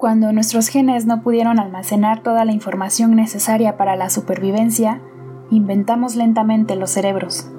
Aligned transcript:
Cuando 0.00 0.32
nuestros 0.32 0.68
genes 0.68 1.04
no 1.04 1.20
pudieron 1.20 1.58
almacenar 1.60 2.22
toda 2.22 2.46
la 2.46 2.52
información 2.52 3.14
necesaria 3.14 3.76
para 3.76 3.96
la 3.96 4.08
supervivencia, 4.08 5.02
inventamos 5.50 6.16
lentamente 6.16 6.74
los 6.74 6.90
cerebros. 6.90 7.50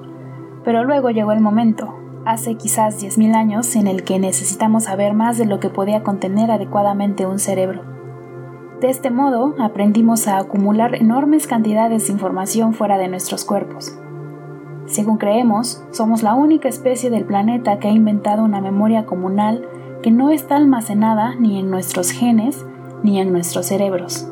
Pero 0.64 0.82
luego 0.82 1.10
llegó 1.10 1.30
el 1.30 1.40
momento, 1.40 1.94
hace 2.26 2.56
quizás 2.56 3.00
10.000 3.00 3.36
años, 3.36 3.76
en 3.76 3.86
el 3.86 4.02
que 4.02 4.18
necesitamos 4.18 4.84
saber 4.84 5.14
más 5.14 5.38
de 5.38 5.46
lo 5.46 5.60
que 5.60 5.68
podía 5.68 6.02
contener 6.02 6.50
adecuadamente 6.50 7.26
un 7.26 7.38
cerebro. 7.38 7.84
De 8.80 8.90
este 8.90 9.12
modo, 9.12 9.54
aprendimos 9.60 10.26
a 10.26 10.38
acumular 10.38 10.96
enormes 10.96 11.46
cantidades 11.46 12.08
de 12.08 12.12
información 12.12 12.74
fuera 12.74 12.98
de 12.98 13.06
nuestros 13.06 13.44
cuerpos. 13.44 13.96
Según 14.86 15.16
creemos, 15.16 15.84
somos 15.92 16.24
la 16.24 16.34
única 16.34 16.68
especie 16.68 17.08
del 17.08 17.24
planeta 17.24 17.78
que 17.78 17.86
ha 17.86 17.92
inventado 17.92 18.42
una 18.42 18.60
memoria 18.60 19.06
comunal 19.06 19.68
que 20.02 20.10
no 20.10 20.30
está 20.30 20.56
almacenada 20.56 21.36
ni 21.36 21.60
en 21.60 21.70
nuestros 21.70 22.10
genes 22.10 22.66
ni 23.04 23.20
en 23.20 23.32
nuestros 23.32 23.66
cerebros. 23.66 24.28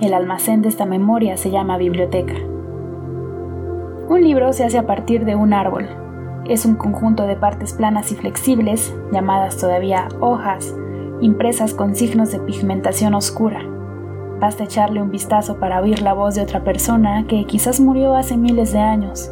El 0.00 0.12
almacén 0.12 0.60
de 0.60 0.68
esta 0.68 0.86
memoria 0.86 1.36
se 1.36 1.50
llama 1.50 1.78
biblioteca. 1.78 2.34
Un 4.08 4.22
libro 4.22 4.52
se 4.52 4.64
hace 4.64 4.76
a 4.76 4.86
partir 4.86 5.24
de 5.24 5.36
un 5.36 5.52
árbol. 5.52 5.88
Es 6.46 6.66
un 6.66 6.74
conjunto 6.74 7.26
de 7.26 7.36
partes 7.36 7.74
planas 7.74 8.10
y 8.10 8.16
flexibles, 8.16 8.94
llamadas 9.12 9.56
todavía 9.56 10.08
hojas, 10.20 10.74
impresas 11.20 11.74
con 11.74 11.94
signos 11.94 12.32
de 12.32 12.40
pigmentación 12.40 13.14
oscura. 13.14 13.60
Basta 14.40 14.64
echarle 14.64 15.02
un 15.02 15.10
vistazo 15.10 15.58
para 15.58 15.80
oír 15.80 16.02
la 16.02 16.12
voz 16.12 16.34
de 16.34 16.42
otra 16.42 16.64
persona 16.64 17.26
que 17.26 17.44
quizás 17.44 17.80
murió 17.80 18.14
hace 18.14 18.36
miles 18.36 18.72
de 18.72 18.80
años. 18.80 19.30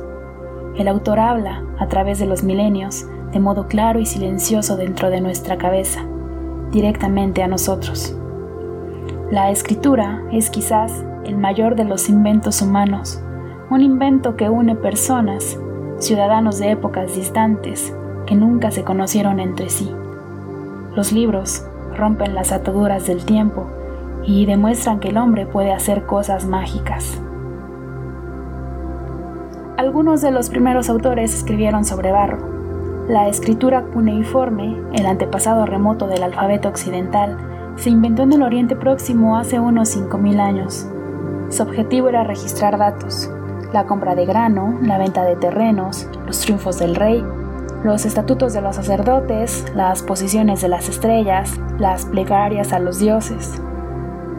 El 0.79 0.89
autor 0.89 1.19
habla, 1.19 1.63
a 1.79 1.89
través 1.89 2.19
de 2.19 2.27
los 2.27 2.43
milenios, 2.43 3.07
de 3.33 3.41
modo 3.41 3.67
claro 3.67 3.99
y 3.99 4.07
silencioso 4.07 4.77
dentro 4.77 5.09
de 5.09 5.23
nuestra 5.23 5.57
cabeza, 5.57 6.05
directamente 6.71 7.43
a 7.43 7.49
nosotros. 7.49 8.15
La 9.31 9.51
escritura 9.51 10.23
es 10.33 10.51
quizás 10.51 11.05
el 11.25 11.39
mayor 11.39 11.77
de 11.77 11.85
los 11.85 12.09
inventos 12.09 12.61
humanos, 12.61 13.23
un 13.71 13.81
invento 13.81 14.37
que 14.37 14.51
une 14.51 14.77
personas, 14.77 15.59
ciudadanos 15.99 16.59
de 16.59 16.73
épocas 16.73 17.17
distantes, 17.17 17.95
que 18.27 18.35
nunca 18.35 18.71
se 18.71 18.85
conocieron 18.85 19.41
entre 19.41 19.71
sí. 19.71 19.91
Los 20.95 21.11
libros 21.11 21.67
rompen 21.97 22.35
las 22.35 22.53
ataduras 22.53 23.07
del 23.07 23.25
tiempo 23.25 23.67
y 24.25 24.45
demuestran 24.45 25.01
que 25.01 25.09
el 25.09 25.17
hombre 25.17 25.47
puede 25.47 25.73
hacer 25.73 26.05
cosas 26.05 26.47
mágicas. 26.47 27.21
Algunos 29.77 30.23
de 30.23 30.31
los 30.31 30.49
primeros 30.49 30.89
autores 30.89 31.35
escribieron 31.35 31.85
sobre 31.85 32.11
barro, 32.11 32.57
la 33.09 33.29
escritura 33.29 33.83
cuneiforme, 33.83 34.81
el 34.95 35.05
antepasado 35.05 35.67
remoto 35.67 36.07
del 36.07 36.23
alfabeto 36.23 36.71
occidental, 36.71 37.37
se 37.77 37.91
inventó 37.91 38.23
en 38.23 38.33
el 38.33 38.43
Oriente 38.43 38.75
Próximo 38.75 39.37
hace 39.37 39.61
unos 39.61 39.95
5.000 39.95 40.41
años. 40.41 40.89
Su 41.51 41.63
objetivo 41.63 42.09
era 42.09 42.25
registrar 42.25 42.79
datos, 42.79 43.31
la 43.75 43.85
compra 43.85 44.15
de 44.15 44.25
grano, 44.25 44.79
la 44.81 44.97
venta 44.97 45.25
de 45.25 45.37
terrenos, 45.37 46.09
los 46.25 46.41
triunfos 46.41 46.79
del 46.79 46.97
rey, 46.97 47.23
los 47.85 48.07
estatutos 48.07 48.55
de 48.55 48.63
los 48.63 48.77
sacerdotes, 48.77 49.67
las 49.75 50.03
posiciones 50.03 50.63
de 50.63 50.69
las 50.69 50.89
estrellas, 50.89 51.61
las 51.79 52.07
plegarias 52.07 52.73
a 52.73 52.79
los 52.79 52.99
dioses. 52.99 53.61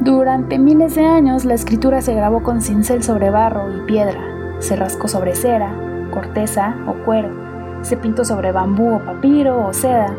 Durante 0.02 0.58
miles 0.58 0.95
de 0.95 1.05
años 1.05 1.45
la 1.45 1.53
escritura 1.53 2.02
se 2.02 2.15
grabó 2.15 2.41
con 2.41 2.61
cincel 2.61 3.03
sobre 3.03 3.30
barro 3.30 3.71
y 3.77 3.85
piedra, 3.85 4.36
se 4.59 4.75
rascó 4.75 5.08
sobre 5.08 5.36
cera, 5.36 5.73
corteza 6.11 6.75
o 6.88 6.94
cuero 7.05 7.47
se 7.81 7.97
pintó 7.97 8.25
sobre 8.25 8.52
bambú 8.52 8.95
o 8.95 8.99
papiro 8.99 9.66
o 9.66 9.73
seda, 9.73 10.14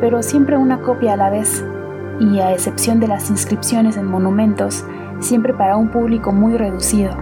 pero 0.00 0.22
siempre 0.22 0.56
una 0.56 0.80
copia 0.80 1.14
a 1.14 1.16
la 1.16 1.30
vez, 1.30 1.64
y 2.20 2.40
a 2.40 2.52
excepción 2.52 3.00
de 3.00 3.08
las 3.08 3.30
inscripciones 3.30 3.96
en 3.96 4.06
monumentos, 4.06 4.84
siempre 5.20 5.54
para 5.54 5.76
un 5.76 5.88
público 5.88 6.32
muy 6.32 6.56
reducido. 6.56 7.12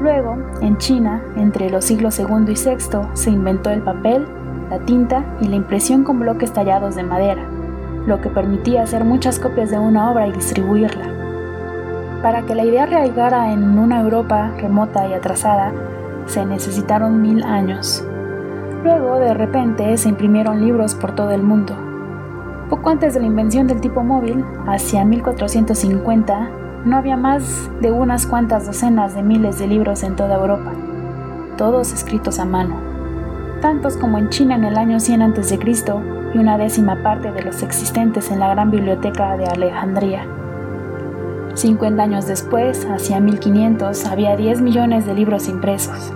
Luego, 0.00 0.38
en 0.60 0.76
China, 0.78 1.22
entre 1.36 1.70
los 1.70 1.84
siglos 1.84 2.18
II 2.18 2.26
y 2.46 2.54
VI, 2.54 3.00
se 3.14 3.30
inventó 3.30 3.70
el 3.70 3.82
papel, 3.82 4.26
la 4.70 4.78
tinta 4.80 5.24
y 5.40 5.48
la 5.48 5.56
impresión 5.56 6.04
con 6.04 6.20
bloques 6.20 6.52
tallados 6.52 6.94
de 6.94 7.02
madera, 7.02 7.42
lo 8.06 8.20
que 8.20 8.30
permitía 8.30 8.82
hacer 8.82 9.04
muchas 9.04 9.38
copias 9.38 9.70
de 9.70 9.78
una 9.78 10.10
obra 10.10 10.28
y 10.28 10.32
distribuirla. 10.32 11.17
Para 12.22 12.42
que 12.42 12.54
la 12.56 12.64
idea 12.64 12.82
arraigara 12.82 13.52
en 13.52 13.78
una 13.78 14.00
Europa 14.00 14.50
remota 14.58 15.06
y 15.06 15.14
atrasada, 15.14 15.72
se 16.26 16.44
necesitaron 16.44 17.22
mil 17.22 17.44
años. 17.44 18.04
Luego, 18.82 19.20
de 19.20 19.34
repente, 19.34 19.96
se 19.96 20.08
imprimieron 20.08 20.60
libros 20.60 20.96
por 20.96 21.14
todo 21.14 21.30
el 21.30 21.42
mundo. 21.42 21.76
Poco 22.68 22.90
antes 22.90 23.14
de 23.14 23.20
la 23.20 23.26
invención 23.26 23.68
del 23.68 23.80
tipo 23.80 24.02
móvil, 24.02 24.44
hacia 24.66 25.04
1450, 25.04 26.50
no 26.84 26.96
había 26.96 27.16
más 27.16 27.70
de 27.80 27.92
unas 27.92 28.26
cuantas 28.26 28.66
docenas 28.66 29.14
de 29.14 29.22
miles 29.22 29.58
de 29.58 29.68
libros 29.68 30.02
en 30.02 30.16
toda 30.16 30.36
Europa, 30.36 30.72
todos 31.56 31.92
escritos 31.92 32.38
a 32.38 32.44
mano, 32.44 32.76
tantos 33.60 33.96
como 33.96 34.18
en 34.18 34.28
China 34.28 34.56
en 34.56 34.64
el 34.64 34.76
año 34.76 35.00
100 35.00 35.22
a.C. 35.22 35.58
y 36.34 36.38
una 36.38 36.58
décima 36.58 37.02
parte 37.02 37.32
de 37.32 37.42
los 37.42 37.62
existentes 37.62 38.30
en 38.30 38.40
la 38.40 38.48
gran 38.50 38.70
biblioteca 38.70 39.36
de 39.36 39.46
Alejandría. 39.46 40.37
50 41.58 42.02
años 42.02 42.26
después, 42.26 42.86
hacia 42.86 43.20
1500, 43.20 44.06
había 44.06 44.36
10 44.36 44.60
millones 44.60 45.06
de 45.06 45.14
libros 45.14 45.48
impresos. 45.48 46.12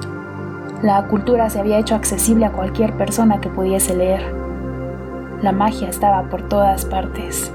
La 0.82 1.06
cultura 1.08 1.50
se 1.50 1.60
había 1.60 1.78
hecho 1.78 1.94
accesible 1.94 2.46
a 2.46 2.52
cualquier 2.52 2.96
persona 2.96 3.40
que 3.40 3.48
pudiese 3.48 3.94
leer. 3.94 4.22
La 5.42 5.52
magia 5.52 5.88
estaba 5.88 6.28
por 6.28 6.48
todas 6.48 6.84
partes. 6.84 7.52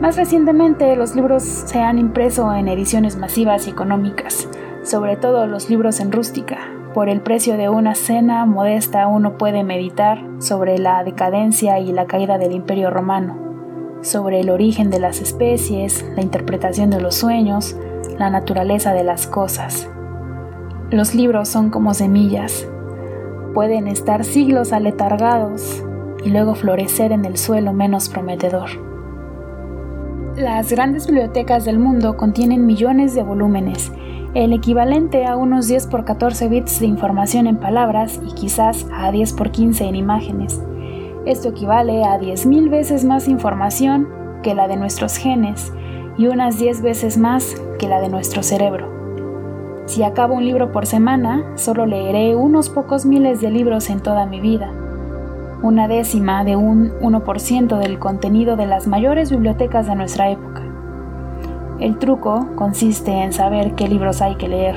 Más 0.00 0.16
recientemente, 0.16 0.94
los 0.96 1.14
libros 1.16 1.42
se 1.42 1.80
han 1.80 1.98
impreso 1.98 2.52
en 2.54 2.68
ediciones 2.68 3.16
masivas 3.16 3.66
y 3.66 3.70
económicas, 3.70 4.48
sobre 4.82 5.16
todo 5.16 5.46
los 5.46 5.70
libros 5.70 6.00
en 6.00 6.12
rústica. 6.12 6.58
Por 6.92 7.08
el 7.08 7.20
precio 7.20 7.56
de 7.56 7.68
una 7.68 7.94
cena 7.94 8.44
modesta 8.46 9.06
uno 9.06 9.38
puede 9.38 9.64
meditar 9.64 10.22
sobre 10.38 10.78
la 10.78 11.02
decadencia 11.02 11.78
y 11.78 11.92
la 11.92 12.06
caída 12.06 12.38
del 12.38 12.52
imperio 12.52 12.90
romano, 12.90 13.45
sobre 14.06 14.40
el 14.40 14.50
origen 14.50 14.90
de 14.90 15.00
las 15.00 15.20
especies, 15.20 16.04
la 16.14 16.22
interpretación 16.22 16.90
de 16.90 17.00
los 17.00 17.16
sueños, 17.16 17.76
la 18.18 18.30
naturaleza 18.30 18.92
de 18.92 19.02
las 19.02 19.26
cosas. 19.26 19.90
Los 20.90 21.14
libros 21.14 21.48
son 21.48 21.70
como 21.70 21.92
semillas. 21.92 22.68
Pueden 23.52 23.88
estar 23.88 24.24
siglos 24.24 24.72
aletargados 24.72 25.82
y 26.24 26.30
luego 26.30 26.54
florecer 26.54 27.10
en 27.10 27.24
el 27.24 27.36
suelo 27.36 27.72
menos 27.72 28.08
prometedor. 28.08 28.68
Las 30.36 30.70
grandes 30.70 31.06
bibliotecas 31.06 31.64
del 31.64 31.78
mundo 31.78 32.16
contienen 32.16 32.66
millones 32.66 33.14
de 33.14 33.22
volúmenes, 33.22 33.90
el 34.34 34.52
equivalente 34.52 35.24
a 35.26 35.36
unos 35.36 35.66
10 35.66 35.86
por 35.88 36.04
14 36.04 36.48
bits 36.48 36.78
de 36.78 36.86
información 36.86 37.46
en 37.46 37.56
palabras 37.56 38.20
y 38.24 38.34
quizás 38.34 38.86
a 38.92 39.10
10 39.10 39.32
por 39.32 39.50
15 39.50 39.84
en 39.84 39.96
imágenes. 39.96 40.60
Esto 41.26 41.48
equivale 41.48 42.04
a 42.04 42.20
10.000 42.20 42.70
veces 42.70 43.04
más 43.04 43.26
información 43.26 44.08
que 44.44 44.54
la 44.54 44.68
de 44.68 44.76
nuestros 44.76 45.16
genes 45.16 45.72
y 46.16 46.28
unas 46.28 46.56
10 46.60 46.82
veces 46.82 47.18
más 47.18 47.60
que 47.80 47.88
la 47.88 48.00
de 48.00 48.08
nuestro 48.08 48.44
cerebro. 48.44 48.88
Si 49.86 50.04
acabo 50.04 50.34
un 50.34 50.44
libro 50.44 50.70
por 50.70 50.86
semana, 50.86 51.44
solo 51.56 51.84
leeré 51.84 52.36
unos 52.36 52.70
pocos 52.70 53.06
miles 53.06 53.40
de 53.40 53.50
libros 53.50 53.90
en 53.90 54.00
toda 54.00 54.24
mi 54.26 54.40
vida, 54.40 54.70
una 55.62 55.88
décima 55.88 56.44
de 56.44 56.54
un 56.54 56.92
1% 57.00 57.76
del 57.76 57.98
contenido 57.98 58.54
de 58.54 58.66
las 58.66 58.86
mayores 58.86 59.32
bibliotecas 59.32 59.88
de 59.88 59.96
nuestra 59.96 60.30
época. 60.30 60.62
El 61.80 61.98
truco 61.98 62.46
consiste 62.54 63.10
en 63.10 63.32
saber 63.32 63.74
qué 63.74 63.88
libros 63.88 64.22
hay 64.22 64.36
que 64.36 64.48
leer. 64.48 64.76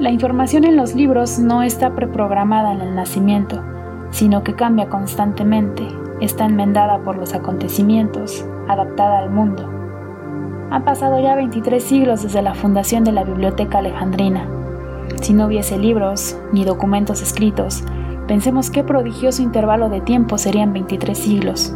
La 0.00 0.10
información 0.10 0.64
en 0.64 0.76
los 0.76 0.96
libros 0.96 1.38
no 1.38 1.62
está 1.62 1.94
preprogramada 1.94 2.72
en 2.72 2.80
el 2.80 2.96
nacimiento, 2.96 3.62
sino 4.10 4.42
que 4.42 4.54
cambia 4.54 4.88
constantemente, 4.88 5.86
está 6.20 6.44
enmendada 6.44 6.98
por 6.98 7.16
los 7.16 7.34
acontecimientos, 7.34 8.44
adaptada 8.68 9.18
al 9.18 9.30
mundo. 9.30 9.68
Han 10.70 10.84
pasado 10.84 11.18
ya 11.20 11.34
23 11.34 11.82
siglos 11.82 12.22
desde 12.22 12.42
la 12.42 12.54
fundación 12.54 13.02
de 13.02 13.12
la 13.12 13.24
Biblioteca 13.24 13.78
Alejandrina. 13.78 14.46
Si 15.20 15.32
no 15.32 15.46
hubiese 15.46 15.78
libros 15.78 16.38
ni 16.52 16.64
documentos 16.64 17.22
escritos, 17.22 17.82
pensemos 18.28 18.70
qué 18.70 18.84
prodigioso 18.84 19.42
intervalo 19.42 19.88
de 19.88 20.00
tiempo 20.00 20.38
serían 20.38 20.72
23 20.72 21.18
siglos. 21.18 21.74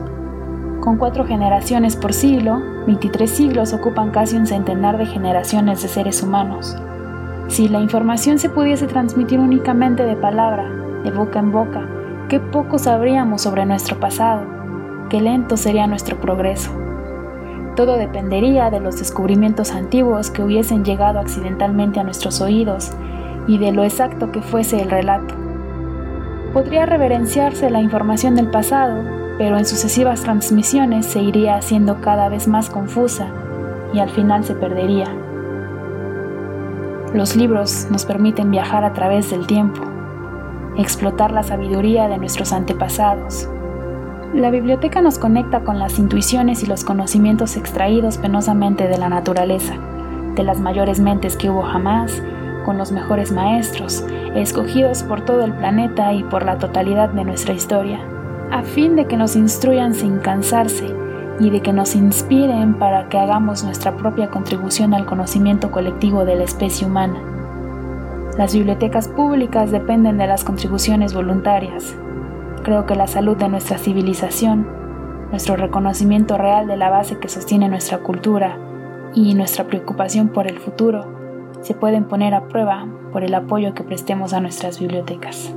Con 0.81 0.99
cuatro 0.99 1.25
generaciones 1.25 1.97
por 1.97 2.13
siglo, 2.13 2.61
23 2.87 3.29
siglos 3.29 3.73
ocupan 3.73 4.11
casi 4.11 4.37
un 4.37 4.47
centenar 4.47 4.99
de 4.99 5.07
generaciones 5.07 5.83
de 5.83 5.89
seres 5.89 6.23
humanos. 6.23 6.77
Si 7.49 7.69
la 7.69 7.81
información 7.81 8.39
se 8.39 8.51
pudiese 8.51 8.87
transmitir 8.87 9.41
únicamente 9.41 10.05
de 10.05 10.15
palabra, 10.15 10.69
de 11.03 11.11
boca 11.11 11.39
en 11.39 11.51
boca, 11.51 11.89
qué 12.35 12.41
poco 12.41 12.81
sabríamos 12.81 13.43
sobre 13.43 13.65
nuestro 13.65 14.01
pasado, 14.01 14.45
qué 15.09 15.21
lento 15.21 15.57
sería 15.57 15.87
nuestro 15.87 16.21
progreso. 16.21 16.73
Todo 17.77 17.97
dependería 17.97 18.71
de 18.71 18.81
los 18.81 18.99
descubrimientos 18.99 19.71
antiguos 19.71 20.33
que 20.33 20.43
hubiesen 20.43 20.85
llegado 20.85 21.21
accidentalmente 21.21 22.01
a 22.01 22.03
nuestros 22.03 22.41
oídos 22.41 22.91
y 23.47 23.59
de 23.59 23.71
lo 23.71 23.85
exacto 23.85 24.33
que 24.33 24.43
fuese 24.43 24.83
el 24.83 24.91
relato. 24.91 25.33
Podría 26.53 26.87
reverenciarse 26.87 27.71
la 27.71 27.81
información 27.81 28.35
del 28.35 28.51
pasado, 28.51 29.05
pero 29.39 29.57
en 29.57 29.65
sucesivas 29.65 30.23
transmisiones 30.23 31.07
se 31.07 31.23
iría 31.23 31.55
haciendo 31.55 32.01
cada 32.01 32.29
vez 32.29 32.49
más 32.49 32.69
confusa 32.69 33.29
y 33.93 34.01
al 34.01 34.11
final 34.11 34.43
se 34.43 34.57
perdería. 34.57 35.07
Los 37.15 37.37
libros 37.37 37.87
nos 37.93 38.05
permiten 38.05 38.51
viajar 38.51 38.83
a 38.83 38.93
través 38.93 39.31
del 39.31 39.47
tiempo, 39.47 39.94
explotar 40.77 41.33
la 41.33 41.43
sabiduría 41.43 42.09
de 42.09 42.19
nuestros 42.19 42.53
antepasados. 42.53 43.49
La 44.35 44.51
biblioteca 44.51 45.01
nos 45.01 45.19
conecta 45.19 45.61
con 45.61 45.79
las 45.79 45.99
intuiciones 45.99 46.63
y 46.63 46.67
los 46.67 46.83
conocimientos 46.83 47.57
extraídos 47.57 48.19
penosamente 48.19 48.89
de 48.89 48.99
la 48.99 49.09
naturaleza, 49.09 49.75
de 50.35 50.43
las 50.43 50.59
mayores 50.59 50.99
mentes 50.99 51.37
que 51.37 51.51
hubo 51.51 51.63
jamás, 51.63 52.21
con 52.65 52.79
los 52.79 52.91
mejores 52.91 53.31
maestros, 53.31 54.05
escogidos 54.35 55.03
por 55.05 55.25
todo 55.25 55.45
el 55.45 55.53
planeta 55.53 56.13
y 56.13 56.25
por 56.25 56.45
la 56.45 56.59
totalidad 56.59 57.11
de 57.11 57.25
nuestra 57.25 57.55
historia, 57.55 58.01
a 58.51 58.63
fin 58.63 58.97
de 58.97 59.07
que 59.07 59.17
nos 59.17 59.37
instruyan 59.37 59.95
sin 59.95 60.19
cansarse 60.19 60.93
y 61.39 61.51
de 61.51 61.61
que 61.61 61.73
nos 61.73 61.95
inspiren 61.95 62.75
para 62.75 63.09
que 63.09 63.19
hagamos 63.19 63.63
nuestra 63.65 63.97
propia 63.97 64.31
contribución 64.31 64.95
al 64.95 65.07
conocimiento 65.07 65.71
colectivo 65.71 66.25
de 66.25 66.37
la 66.37 66.45
especie 66.45 66.87
humana. 66.87 67.34
Las 68.37 68.53
bibliotecas 68.53 69.07
públicas 69.07 69.71
dependen 69.71 70.19
de 70.19 70.27
las 70.27 70.43
contribuciones 70.43 71.15
voluntarias. 71.15 71.95
Creo 72.65 72.85
que 72.85 72.97
la 72.97 73.07
salud 73.07 73.37
de 73.37 73.49
nuestra 73.49 73.79
civilización, 73.79 74.67
nuestro 75.31 75.55
reconocimiento 75.55 76.37
real 76.37 76.67
de 76.67 76.77
la 76.77 76.91
base 76.91 77.19
que 77.19 77.29
sostiene 77.29 77.69
nuestra 77.69 77.99
cultura 77.99 78.59
y 79.15 79.35
nuestra 79.35 79.69
preocupación 79.69 80.31
por 80.31 80.49
el 80.49 80.59
futuro 80.59 81.15
se 81.61 81.75
pueden 81.75 82.07
poner 82.07 82.35
a 82.35 82.49
prueba 82.49 82.89
por 83.13 83.23
el 83.23 83.35
apoyo 83.35 83.73
que 83.73 83.85
prestemos 83.85 84.33
a 84.33 84.41
nuestras 84.41 84.81
bibliotecas. 84.81 85.55